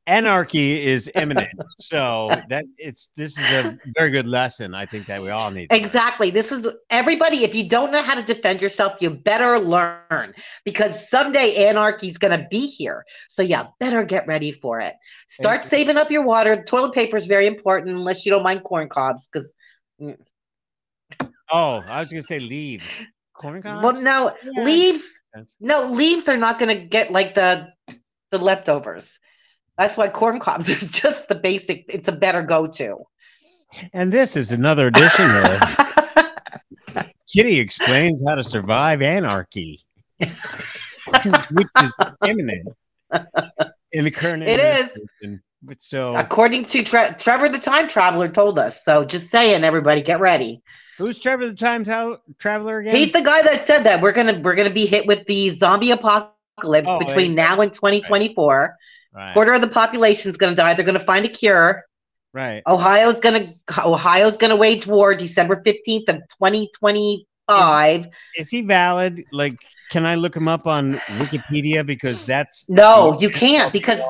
Anarchy 0.08 0.82
is 0.84 1.12
imminent, 1.16 1.50
so 1.78 2.30
that 2.50 2.66
it's 2.78 3.10
this 3.16 3.38
is 3.38 3.52
a 3.52 3.78
very 3.98 4.10
good 4.12 4.28
lesson. 4.28 4.74
I 4.74 4.86
think 4.86 5.08
that 5.08 5.22
we 5.22 5.30
all 5.30 5.52
need. 5.52 5.72
Exactly. 5.72 6.30
This 6.30 6.52
is 6.52 6.68
everybody. 6.90 7.44
If 7.44 7.56
you 7.56 7.68
don't 7.68 7.92
know 7.92 8.02
how 8.02 8.16
to 8.16 8.24
defend 8.24 8.62
yourself, 8.62 9.02
you 9.02 9.10
better 9.10 9.60
learn 9.60 10.34
because 10.64 11.10
someday 11.10 11.68
anarchy 11.68 12.08
is 12.08 12.18
going 12.18 12.38
to 12.40 12.48
be 12.50 12.68
here. 12.68 13.06
So, 13.30 13.42
yeah, 13.42 13.68
better 13.80 14.04
get 14.04 14.28
ready 14.28 14.52
for 14.52 14.80
it. 14.80 14.94
Start 15.28 15.62
And- 15.62 15.70
saving 15.70 15.98
up 15.98 16.12
your 16.12 16.24
water. 16.24 16.64
Toilet 16.64 16.94
paper 16.94 17.18
is 17.18 17.26
very 17.26 17.48
important 17.48 17.92
unless 17.92 18.26
you 18.26 18.32
don't 18.32 18.44
mind 18.44 18.64
corn 18.64 18.90
cobs. 18.90 19.28
Because, 19.28 19.56
mm. 20.02 20.18
Oh, 21.52 21.84
I 21.88 22.02
was 22.02 22.10
gonna 22.10 22.24
say 22.24 22.40
leaves, 22.40 23.02
corn 23.34 23.62
cobs. 23.62 23.84
well, 23.84 24.02
no, 24.02 24.36
Yeah, 24.44 24.64
leaves, 24.64 25.04
no, 25.60 25.92
leaves 25.92 26.28
are 26.28 26.38
not 26.38 26.58
going 26.60 26.76
to 26.76 26.84
get 26.86 27.12
like 27.12 27.36
the 27.36 27.68
the 28.32 28.40
leftovers. 28.40 29.20
That's 29.78 29.98
why 29.98 30.08
corn 30.10 30.40
cobs 30.40 30.70
are 30.72 30.76
just 30.76 31.28
the 31.28 31.36
basic. 31.36 31.86
It's 31.90 32.08
a 32.08 32.12
better 32.14 32.42
go 32.42 32.68
to. 32.68 32.98
And 33.94 34.12
this 34.12 34.36
is 34.38 34.52
another 34.52 34.88
edition 34.88 35.30
of 35.30 37.06
Kitty 37.28 37.60
explains 37.60 38.24
how 38.26 38.36
to 38.36 38.44
survive 38.44 39.02
anarchy, 39.02 39.82
which 40.20 41.68
is 41.82 41.94
imminent 42.26 42.70
in 43.92 44.06
the 44.06 44.12
current. 44.12 44.44
It 44.44 44.60
is. 44.60 45.00
But 45.62 45.82
so, 45.82 46.16
According 46.16 46.66
to 46.66 46.84
Tre- 46.84 47.16
Trevor, 47.18 47.50
the 47.50 47.58
time 47.58 47.88
traveler, 47.88 48.30
told 48.30 48.60
us. 48.60 48.84
So, 48.86 49.04
just 49.04 49.32
saying, 49.32 49.64
everybody, 49.64 50.02
get 50.04 50.20
ready. 50.20 50.62
who's 51.00 51.18
Trevor 51.20 51.48
the 51.48 51.56
time 51.56 51.84
tra- 51.84 52.20
traveler 52.38 52.80
again? 52.80 52.96
He's 52.96 53.12
the 53.12 53.24
guy 53.24 53.42
that 53.42 53.66
said 53.66 53.84
that 53.84 54.00
we're 54.00 54.12
gonna 54.12 54.40
we're 54.40 54.56
gonna 54.56 54.70
be 54.70 54.86
hit 54.86 55.08
with 55.08 55.26
the 55.26 55.50
zombie 55.50 55.90
apocalypse 55.92 56.88
Oh, 56.88 57.00
between 57.00 57.34
now 57.34 57.60
and 57.62 57.74
2024. 57.74 58.58
right, 58.60 58.70
Quarter 59.34 59.54
of 59.54 59.62
the 59.62 59.68
population 59.68 60.30
is 60.30 60.38
gonna 60.38 60.56
die. 60.56 60.74
They're 60.74 60.86
gonna 60.86 61.00
find 61.00 61.26
a 61.26 61.30
cure. 61.30 61.86
right. 62.34 62.62
Ohio's 62.68 63.20
gonna 63.20 63.54
Ohio's 63.80 64.38
gonna 64.38 64.56
wage 64.56 64.86
war 64.86 65.16
December 65.16 65.62
15th 65.66 66.10
of 66.10 66.16
2025. 66.40 68.08
Is 68.36 68.50
he 68.50 68.62
valid? 68.62 69.24
Like, 69.32 69.58
can 69.90 70.06
I 70.06 70.16
look 70.16 70.36
him 70.36 70.48
up 70.48 70.68
on 70.68 70.96
Wikipedia 71.20 71.86
because 71.86 72.26
that's 72.26 72.68
No, 72.70 73.18
you 73.20 73.30
can't 73.30 73.72
because 73.72 74.02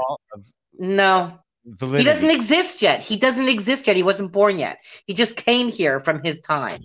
no, 0.78 1.40
he 1.66 2.04
doesn't 2.04 2.30
exist 2.30 2.82
yet. 2.82 3.02
He 3.02 3.16
doesn't 3.18 3.48
exist 3.48 3.88
yet. 3.88 3.96
He 3.96 4.04
wasn't 4.04 4.32
born 4.32 4.60
yet. 4.60 4.78
He 5.08 5.14
just 5.14 5.36
came 5.36 5.70
here 5.70 6.00
from 6.00 6.24
his 6.24 6.42
time. 6.42 6.80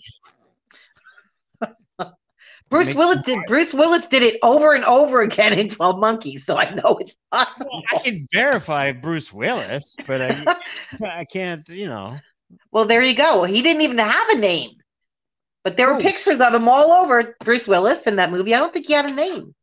Bruce 2.70 2.94
Willis 2.94 3.18
did 3.24 3.38
Bruce 3.46 3.74
Willis 3.74 4.06
did 4.06 4.22
it 4.22 4.38
over 4.42 4.74
and 4.74 4.84
over 4.84 5.22
again 5.22 5.52
in 5.58 5.68
12 5.68 5.98
Monkeys, 5.98 6.44
so 6.46 6.56
I 6.56 6.70
know 6.72 6.98
it's 7.00 7.16
possible. 7.32 7.82
I 7.92 7.98
can 7.98 8.28
verify 8.32 8.92
Bruce 8.92 9.32
Willis, 9.32 9.96
but 10.06 10.22
I, 10.22 10.56
I 11.04 11.24
can't. 11.24 11.68
You 11.68 11.86
know, 11.86 12.18
Well, 12.70 12.84
there 12.84 13.02
you 13.02 13.14
go. 13.14 13.42
He 13.44 13.60
didn't 13.62 13.82
even 13.82 13.98
have 13.98 14.28
a 14.30 14.36
name. 14.38 14.70
But 15.64 15.76
there 15.76 15.88
were 15.88 15.96
Oh. 15.96 16.00
pictures 16.00 16.40
of 16.40 16.54
him 16.54 16.68
all 16.68 16.92
over 16.92 17.36
Bruce 17.44 17.68
Willis 17.68 18.06
in 18.06 18.16
that 18.16 18.30
movie. 18.30 18.54
I 18.54 18.58
don't 18.58 18.72
think 18.72 18.86
he 18.86 18.92
had 18.94 19.04
a 19.06 19.12
name. 19.12 19.54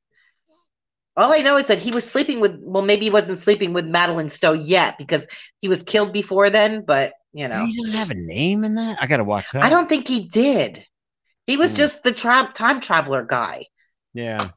All 1.16 1.34
I 1.34 1.40
know 1.40 1.58
is 1.58 1.66
that 1.68 1.80
he 1.80 1.90
was 1.92 2.08
sleeping 2.08 2.40
with, 2.40 2.56
well, 2.60 2.84
maybe 2.84 3.06
he 3.06 3.10
wasn't 3.10 3.40
sleeping 3.40 3.74
with 3.74 3.88
Madeleine 3.88 4.30
Stowe 4.30 4.54
yet 4.54 5.00
because 5.00 5.26
he 5.62 5.68
was 5.68 5.82
killed 5.82 6.14
before 6.14 6.52
then, 6.52 6.84
but 6.86 7.14
you 7.34 7.48
know, 7.48 7.66
he 7.66 7.72
didn't 7.72 7.96
have 7.98 8.12
a 8.12 8.16
name 8.16 8.64
in 8.64 8.76
that. 8.76 8.98
I 9.02 9.08
gotta 9.08 9.24
watch 9.24 9.52
that. 9.54 9.64
I 9.64 9.70
don't 9.70 9.90
think 9.90 10.08
he 10.08 10.28
did. 10.28 10.86
He 11.48 11.58
was 11.58 11.72
Hmm. 11.72 11.78
just 11.78 12.04
the 12.04 12.12
tra- 12.14 12.52
time 12.54 12.82
traveler 12.82 13.24
guy. 13.26 13.68
Yeah. 14.14 14.50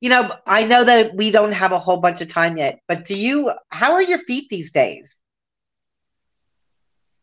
You 0.00 0.10
know, 0.10 0.32
I 0.46 0.64
know 0.64 0.84
that 0.84 1.14
we 1.14 1.30
don't 1.30 1.52
have 1.52 1.72
a 1.72 1.78
whole 1.78 2.00
bunch 2.00 2.20
of 2.22 2.28
time 2.28 2.56
yet, 2.56 2.80
but 2.88 3.04
do 3.04 3.14
you, 3.14 3.52
how 3.70 3.92
are 3.92 4.02
your 4.02 4.18
feet 4.18 4.48
these 4.48 4.72
days? 4.72 5.22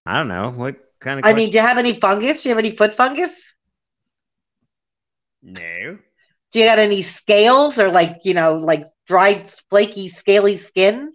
I 0.05 0.17
don't 0.17 0.27
know 0.27 0.51
what 0.51 0.75
kind 0.99 1.19
of. 1.19 1.25
I 1.25 1.33
mean, 1.33 1.49
do 1.49 1.57
you 1.57 1.61
have 1.63 1.77
any 1.77 1.99
fungus? 1.99 2.41
Do 2.43 2.49
you 2.49 2.55
have 2.55 2.63
any 2.65 2.75
foot 2.75 2.93
fungus? 2.95 3.53
no. 5.41 5.99
Do 6.51 6.59
you 6.59 6.65
got 6.65 6.79
any 6.79 7.01
scales 7.01 7.77
or 7.79 7.89
like, 7.91 8.19
you 8.25 8.33
know, 8.33 8.55
like 8.55 8.83
dried, 9.07 9.49
flaky, 9.69 10.09
scaly 10.09 10.55
skin? 10.55 11.13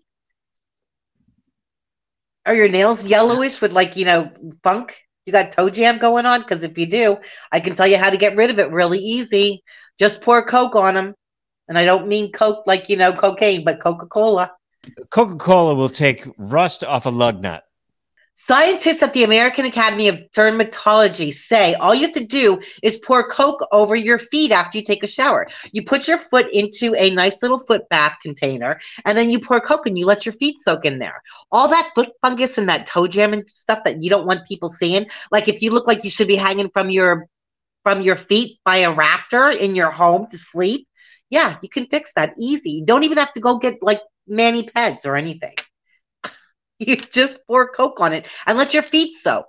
Are 2.46 2.54
your 2.54 2.68
nails 2.68 3.04
yellowish 3.04 3.60
with 3.60 3.72
like, 3.72 3.96
you 3.96 4.04
know, 4.04 4.30
funk? 4.62 4.96
You 5.26 5.32
got 5.32 5.52
toe 5.52 5.70
jam 5.70 5.98
going 5.98 6.26
on? 6.26 6.40
Because 6.40 6.64
if 6.64 6.76
you 6.76 6.86
do, 6.86 7.16
I 7.50 7.60
can 7.60 7.74
tell 7.74 7.86
you 7.86 7.96
how 7.96 8.10
to 8.10 8.16
get 8.16 8.36
rid 8.36 8.50
of 8.50 8.58
it 8.58 8.70
really 8.70 8.98
easy. 8.98 9.62
Just 9.98 10.20
pour 10.20 10.44
Coke 10.44 10.76
on 10.76 10.94
them. 10.94 11.14
And 11.68 11.78
I 11.78 11.84
don't 11.84 12.08
mean 12.08 12.30
Coke 12.30 12.66
like, 12.66 12.90
you 12.90 12.96
know, 12.96 13.12
cocaine, 13.12 13.64
but 13.64 13.80
Coca 13.80 14.06
Cola. 14.06 14.52
Coca 15.10 15.36
Cola 15.36 15.74
will 15.74 15.88
take 15.88 16.26
rust 16.36 16.84
off 16.84 17.06
a 17.06 17.10
lug 17.10 17.40
nut. 17.40 17.64
Scientists 18.36 19.00
at 19.00 19.14
the 19.14 19.22
American 19.22 19.64
Academy 19.64 20.08
of 20.08 20.18
Dermatology 20.36 21.32
say 21.32 21.74
all 21.74 21.94
you 21.94 22.02
have 22.02 22.12
to 22.12 22.26
do 22.26 22.60
is 22.82 22.96
pour 22.96 23.28
Coke 23.28 23.64
over 23.70 23.94
your 23.94 24.18
feet 24.18 24.50
after 24.50 24.76
you 24.76 24.84
take 24.84 25.04
a 25.04 25.06
shower. 25.06 25.46
You 25.70 25.84
put 25.84 26.08
your 26.08 26.18
foot 26.18 26.50
into 26.52 26.96
a 26.96 27.10
nice 27.10 27.42
little 27.42 27.60
foot 27.60 27.88
bath 27.90 28.16
container, 28.22 28.80
and 29.04 29.16
then 29.16 29.30
you 29.30 29.38
pour 29.38 29.60
Coke 29.60 29.86
and 29.86 29.96
you 29.96 30.04
let 30.04 30.26
your 30.26 30.32
feet 30.32 30.58
soak 30.58 30.84
in 30.84 30.98
there. 30.98 31.22
All 31.52 31.68
that 31.68 31.92
foot 31.94 32.10
fungus 32.22 32.58
and 32.58 32.68
that 32.68 32.86
toe 32.86 33.06
jam 33.06 33.32
and 33.34 33.48
stuff 33.48 33.84
that 33.84 34.02
you 34.02 34.10
don't 34.10 34.26
want 34.26 34.48
people 34.48 34.68
seeing, 34.68 35.06
like 35.30 35.46
if 35.46 35.62
you 35.62 35.70
look 35.70 35.86
like 35.86 36.02
you 36.02 36.10
should 36.10 36.28
be 36.28 36.36
hanging 36.36 36.70
from 36.70 36.90
your 36.90 37.28
from 37.84 38.02
your 38.02 38.16
feet 38.16 38.58
by 38.64 38.78
a 38.78 38.92
rafter 38.92 39.50
in 39.50 39.76
your 39.76 39.92
home 39.92 40.26
to 40.30 40.38
sleep, 40.38 40.88
yeah, 41.30 41.58
you 41.62 41.68
can 41.68 41.86
fix 41.86 42.12
that 42.14 42.34
easy. 42.36 42.70
You 42.70 42.84
don't 42.84 43.04
even 43.04 43.18
have 43.18 43.32
to 43.34 43.40
go 43.40 43.58
get 43.58 43.80
like 43.80 44.00
mani 44.26 44.64
peds 44.64 45.06
or 45.06 45.14
anything. 45.14 45.54
You 46.88 46.96
just 46.96 47.38
pour 47.46 47.68
Coke 47.68 48.00
on 48.00 48.12
it 48.12 48.26
and 48.46 48.58
let 48.58 48.74
your 48.74 48.82
feet 48.82 49.14
soak. 49.14 49.46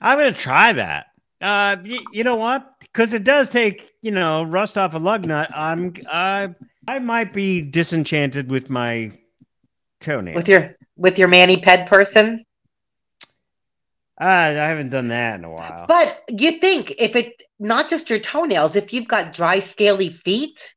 I'm 0.00 0.18
gonna 0.18 0.32
try 0.32 0.72
that. 0.72 1.06
Uh, 1.40 1.76
y- 1.84 2.00
you 2.12 2.24
know 2.24 2.36
what? 2.36 2.66
Because 2.80 3.14
it 3.14 3.24
does 3.24 3.48
take 3.48 3.92
you 4.02 4.10
know 4.10 4.42
rust 4.42 4.76
off 4.78 4.94
a 4.94 4.98
lug 4.98 5.26
nut. 5.26 5.50
I'm 5.54 5.94
uh, 6.10 6.48
I 6.88 6.98
might 6.98 7.32
be 7.32 7.60
disenchanted 7.62 8.50
with 8.50 8.70
my 8.70 9.12
toenails. 10.00 10.36
with 10.36 10.48
your 10.48 10.76
with 10.96 11.18
your 11.18 11.28
mani 11.28 11.60
ped 11.60 11.88
person. 11.88 12.44
Uh, 14.20 14.24
I 14.24 14.68
haven't 14.68 14.90
done 14.90 15.08
that 15.08 15.38
in 15.38 15.44
a 15.44 15.50
while. 15.50 15.86
But 15.88 16.22
you 16.28 16.52
think 16.60 16.94
if 16.98 17.16
it 17.16 17.42
not 17.58 17.88
just 17.88 18.08
your 18.08 18.20
toenails, 18.20 18.76
if 18.76 18.92
you've 18.92 19.08
got 19.08 19.32
dry, 19.32 19.58
scaly 19.58 20.10
feet, 20.10 20.72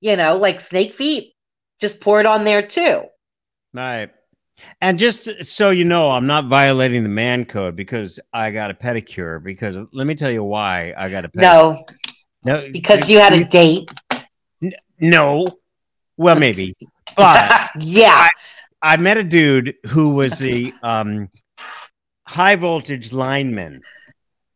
you 0.00 0.16
know, 0.16 0.38
like 0.38 0.60
snake 0.60 0.94
feet, 0.94 1.34
just 1.78 2.00
pour 2.00 2.20
it 2.20 2.26
on 2.26 2.44
there 2.44 2.66
too. 2.66 3.04
Right. 3.74 4.10
And 4.80 4.98
just 4.98 5.44
so 5.44 5.70
you 5.70 5.84
know, 5.84 6.10
I'm 6.10 6.26
not 6.26 6.46
violating 6.46 7.02
the 7.02 7.08
man 7.08 7.44
code 7.44 7.76
because 7.76 8.20
I 8.32 8.50
got 8.50 8.70
a 8.70 8.74
pedicure. 8.74 9.42
Because 9.42 9.76
let 9.92 10.06
me 10.06 10.14
tell 10.14 10.30
you 10.30 10.44
why 10.44 10.94
I 10.96 11.08
got 11.08 11.24
a 11.24 11.28
pedicure. 11.28 11.40
No, 11.42 11.84
no, 12.44 12.68
because 12.72 13.08
you 13.08 13.18
had 13.18 13.32
a 13.32 13.44
date. 13.44 13.90
no. 15.00 15.58
Well, 16.16 16.38
maybe, 16.38 16.76
but 17.16 17.70
yeah. 17.78 18.28
I 18.82 18.96
met 18.96 19.16
a 19.16 19.24
dude 19.24 19.74
who 19.88 20.10
was 20.10 20.42
a 20.42 20.72
um, 20.82 21.28
high 22.26 22.56
voltage 22.56 23.12
lineman, 23.12 23.82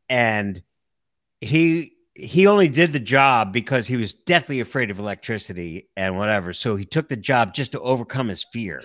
and 0.08 0.62
he 1.40 1.94
he 2.14 2.46
only 2.46 2.68
did 2.68 2.92
the 2.92 3.00
job 3.00 3.52
because 3.52 3.86
he 3.86 3.96
was 3.96 4.12
deathly 4.12 4.60
afraid 4.60 4.90
of 4.90 4.98
electricity 4.98 5.88
and 5.96 6.16
whatever. 6.16 6.52
So 6.52 6.76
he 6.76 6.84
took 6.84 7.08
the 7.08 7.16
job 7.16 7.54
just 7.54 7.72
to 7.72 7.80
overcome 7.80 8.28
his 8.28 8.44
fear. 8.44 8.82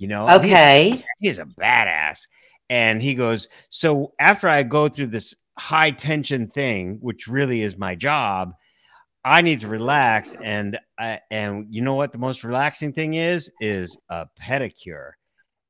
You 0.00 0.08
know, 0.08 0.28
Okay. 0.30 1.04
he's 1.18 1.38
a 1.38 1.44
badass. 1.44 2.26
And 2.70 3.02
he 3.02 3.14
goes, 3.14 3.48
So 3.68 4.14
after 4.18 4.48
I 4.48 4.62
go 4.62 4.88
through 4.88 5.08
this 5.08 5.34
high 5.58 5.90
tension 5.90 6.48
thing, 6.48 6.98
which 7.02 7.28
really 7.28 7.60
is 7.60 7.76
my 7.76 7.94
job, 7.94 8.54
I 9.26 9.42
need 9.42 9.60
to 9.60 9.68
relax. 9.68 10.34
And 10.42 10.78
I, 10.98 11.20
and 11.30 11.66
you 11.70 11.82
know 11.82 11.96
what 11.96 12.12
the 12.12 12.18
most 12.18 12.44
relaxing 12.44 12.94
thing 12.94 13.14
is? 13.14 13.52
Is 13.60 13.98
a 14.08 14.26
pedicure. 14.40 15.10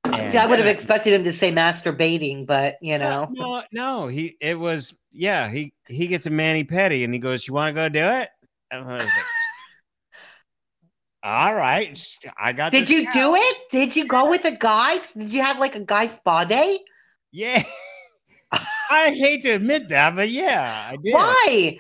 See, 0.07 0.39
I 0.39 0.47
would 0.47 0.59
have 0.59 0.69
expected 0.69 1.13
him 1.13 1.25
to 1.25 1.33
say 1.33 1.53
masturbating, 1.53 2.47
but 2.47 2.77
you 2.81 2.99
know. 2.99 3.29
No, 3.33 3.63
no, 3.73 4.07
he 4.07 4.37
it 4.41 4.59
was 4.59 4.97
yeah, 5.11 5.51
he 5.51 5.75
he 5.89 6.07
gets 6.07 6.27
a 6.27 6.31
mani 6.31 6.63
pedi 6.65 7.03
and 7.03 7.13
he 7.13 7.19
goes, 7.19 7.49
You 7.49 7.55
want 7.55 7.75
to 7.75 7.81
go 7.81 7.89
do 7.89 8.05
it? 8.05 8.29
And 8.71 8.85
I 8.85 8.95
was 8.95 9.05
like, 9.05 9.13
All 11.23 11.55
right, 11.55 12.03
I 12.39 12.53
got. 12.53 12.73
Did 12.73 12.89
you 12.89 13.11
do 13.13 13.35
it? 13.35 13.57
Did 13.71 13.95
you 13.95 14.07
go 14.07 14.31
with 14.31 14.45
a 14.47 14.53
guy? 14.53 14.99
Did 15.17 15.33
you 15.33 15.43
have 15.43 15.59
like 15.59 15.75
a 15.77 15.81
guy 15.81 16.07
spa 16.07 16.45
day? 16.45 16.81
Yeah. 17.31 17.63
I 18.91 19.11
hate 19.11 19.43
to 19.43 19.51
admit 19.51 19.89
that, 19.91 20.17
but 20.17 20.31
yeah, 20.31 20.89
I 20.91 20.97
did. 20.97 21.13
Why? 21.15 21.79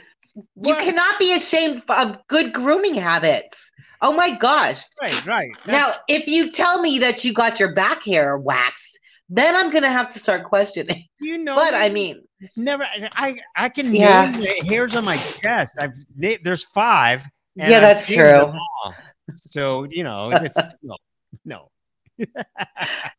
You 0.62 0.74
cannot 0.74 1.18
be 1.18 1.34
ashamed 1.34 1.82
of 1.88 2.18
good 2.28 2.52
grooming 2.52 2.94
habits. 2.94 3.70
Oh 4.02 4.12
my 4.12 4.30
gosh. 4.36 4.82
Right, 5.00 5.26
right. 5.26 5.50
That's- 5.64 5.66
Now, 5.66 5.94
if 6.08 6.26
you 6.28 6.50
tell 6.50 6.80
me 6.80 6.98
that 7.00 7.24
you 7.24 7.32
got 7.34 7.58
your 7.58 7.74
back 7.74 8.04
hair 8.04 8.38
waxed, 8.38 8.98
then 9.28 9.56
I'm 9.56 9.70
going 9.70 9.82
to 9.82 9.90
have 9.90 10.10
to 10.10 10.18
start 10.18 10.44
questioning. 10.44 11.04
you 11.20 11.38
know, 11.38 11.56
But 11.56 11.74
I 11.74 11.88
mean, 11.88 12.22
never. 12.56 12.86
I 13.16 13.36
I 13.56 13.68
can 13.70 13.92
Yeah. 13.94 14.30
name 14.30 14.40
the 14.40 14.66
hairs 14.68 14.94
on 14.96 15.04
my 15.04 15.16
chest. 15.16 15.78
I've 15.80 15.94
there's 16.16 16.64
five. 16.64 17.26
Yeah, 17.56 17.80
that's 17.80 18.06
true. 18.06 18.52
So 19.36 19.84
you 19.90 20.04
know, 20.04 20.30
it's 20.32 20.56
no, 20.82 20.96
no. 21.44 21.70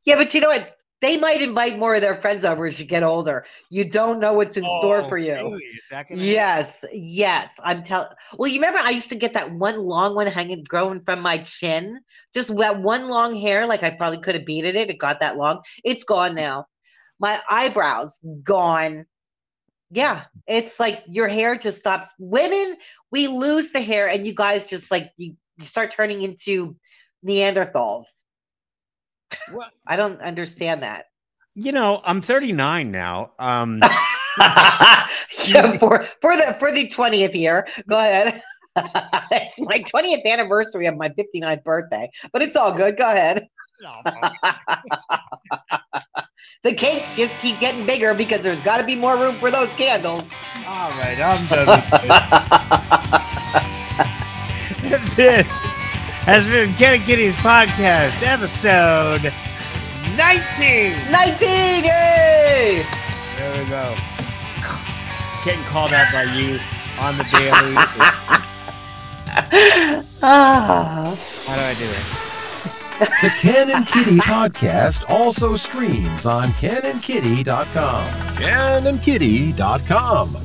yeah, 0.06 0.16
but 0.16 0.34
you 0.34 0.42
know 0.42 0.50
what? 0.50 0.76
They 1.02 1.18
might 1.18 1.42
invite 1.42 1.80
more 1.80 1.96
of 1.96 2.02
their 2.02 2.22
friends 2.22 2.46
over 2.46 2.68
as 2.68 2.80
you 2.80 2.86
get 2.86 3.02
older. 3.02 3.44
You 3.72 3.90
don't 3.90 4.20
know 4.20 4.34
what's 4.34 4.56
in 4.56 4.64
store 4.64 5.02
Oh, 5.02 5.10
for 5.10 5.18
you. 5.18 5.34
really? 5.34 5.64
Is 5.64 5.88
that 5.90 6.08
gonna- 6.08 6.22
Yes, 6.22 6.86
yes. 6.94 7.52
I'm 7.64 7.82
telling. 7.82 8.10
Well, 8.38 8.52
you 8.52 8.60
remember 8.60 8.80
I 8.84 8.92
used 8.92 9.10
to 9.10 9.16
get 9.16 9.34
that 9.34 9.52
one 9.52 9.80
long 9.80 10.14
one 10.14 10.28
hanging, 10.28 10.64
growing 10.64 11.02
from 11.04 11.22
my 11.22 11.40
chin, 11.40 12.02
just 12.36 12.56
that 12.58 12.82
one 12.84 13.10
long 13.10 13.36
hair. 13.36 13.66
Like 13.66 13.82
I 13.82 13.90
probably 13.90 14.20
could 14.20 14.36
have 14.36 14.46
beaded 14.46 14.76
it. 14.76 14.92
It 14.92 15.00
got 15.00 15.22
that 15.22 15.38
long. 15.38 15.62
It's 15.84 16.04
gone 16.04 16.36
now. 16.36 16.66
My 17.20 17.42
eyebrows 17.50 18.20
gone. 18.44 19.06
Yeah, 19.90 20.26
it's 20.48 20.80
like 20.80 21.04
your 21.08 21.28
hair 21.28 21.56
just 21.56 21.80
stops. 21.80 22.10
Women, 22.20 22.78
we 23.12 23.28
lose 23.28 23.72
the 23.72 23.82
hair, 23.82 24.08
and 24.08 24.26
you 24.26 24.36
guys 24.36 24.70
just 24.70 24.92
like 24.92 25.12
you, 25.18 25.36
you 25.62 25.66
start 25.68 25.92
turning 25.92 26.24
into 26.24 26.76
Neanderthals. 27.26 28.06
Well, 29.54 29.70
I 29.88 29.96
don't 29.96 30.20
understand 30.22 30.84
that. 30.84 31.06
you 31.56 31.72
know, 31.72 32.02
I'm 32.04 32.22
39 32.22 32.92
now. 32.92 33.32
Um, 33.40 33.80
yeah, 35.46 35.78
for 35.80 36.04
for 36.22 36.36
the 36.36 36.56
for 36.60 36.72
the 36.72 36.88
twentieth 36.90 37.36
year. 37.36 37.68
Go 37.88 37.98
ahead. 37.98 38.42
it's 39.32 39.60
my 39.60 39.80
twentieth 39.82 40.22
anniversary 40.26 40.86
of 40.88 40.98
my 40.98 41.10
59th 41.10 41.64
birthday, 41.64 42.10
but 42.34 42.42
it's 42.42 42.56
all 42.56 42.74
good. 42.76 42.98
Go 42.98 43.10
ahead. 43.10 43.48
no, 43.82 44.02
The 46.64 46.74
cakes 46.74 47.16
just 47.16 47.38
keep 47.40 47.60
getting 47.60 47.86
bigger 47.86 48.14
because 48.14 48.42
there's 48.44 48.62
got 48.62 48.78
to 48.78 48.84
be 48.84 48.96
more 48.96 49.18
room 49.18 49.36
for 49.40 49.50
those 49.52 49.74
candles. 49.74 50.24
all 50.68 50.90
right, 50.92 51.18
I'm 51.20 51.46
done 51.48 51.68
with 51.68 51.90
this. 52.02 53.31
This 55.16 55.60
has 56.26 56.44
been 56.46 56.74
Ken 56.76 56.94
and 56.96 57.04
Kitty's 57.04 57.36
podcast, 57.36 58.22
episode 58.26 59.34
19. 60.16 61.12
19, 61.12 61.84
yay! 61.84 62.86
There 63.38 63.64
we 63.64 63.70
go. 63.70 63.96
Getting 65.44 65.64
called 65.66 65.92
out 65.94 66.12
by 66.14 66.24
you 66.24 66.60
on 67.00 67.18
the 67.18 67.24
daily. 67.32 67.76
Ah. 70.24 71.16
How 71.48 71.56
do 71.56 71.62
I 71.62 71.74
do 71.74 71.86
it? 71.86 72.06
The 73.22 73.30
Ken 73.40 73.72
and 73.72 73.88
Kitty 73.88 74.18
podcast 74.18 75.10
also 75.10 75.56
streams 75.56 76.26
on 76.28 76.50
kenandkitty.com. 76.50 78.12
Kenandkitty.com. 78.36 80.38